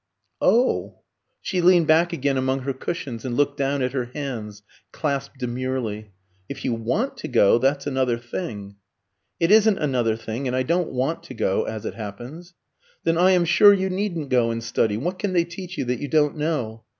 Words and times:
"Oh," 0.41 1.01
she 1.43 1.61
leaned 1.61 1.85
back 1.85 2.11
again 2.11 2.35
among 2.35 2.61
her 2.61 2.73
cushions, 2.73 3.23
and 3.23 3.37
looked 3.37 3.55
down 3.57 3.83
at 3.83 3.91
her 3.91 4.05
hands 4.15 4.63
clasped 4.91 5.37
demurely, 5.37 6.09
"if 6.49 6.65
you 6.65 6.73
want 6.73 7.17
to 7.17 7.27
go, 7.27 7.59
that's 7.59 7.85
another 7.85 8.17
thing." 8.17 8.77
"It 9.39 9.51
isn't 9.51 9.77
another 9.77 10.15
thing; 10.15 10.47
and 10.47 10.55
I 10.55 10.63
don't 10.63 10.89
want 10.91 11.21
to 11.25 11.35
go, 11.35 11.65
as 11.65 11.85
it 11.85 11.93
happens." 11.93 12.55
"Then 13.03 13.19
I 13.19 13.29
am 13.33 13.45
sure 13.45 13.75
you 13.75 13.91
needn't 13.91 14.29
go 14.29 14.49
and 14.49 14.63
study; 14.63 14.97
what 14.97 15.19
can 15.19 15.33
they 15.33 15.45
teach 15.45 15.77
you 15.77 15.85
that 15.85 15.99
you 15.99 16.07
don't 16.07 16.35
know?" 16.35 16.83